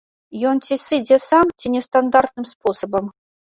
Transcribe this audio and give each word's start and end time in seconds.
Ён 0.51 0.61
ці 0.67 0.77
сыдзе 0.85 1.19
сам, 1.29 1.53
ці 1.59 1.67
нестандартным 1.75 2.51
спосабам. 2.55 3.15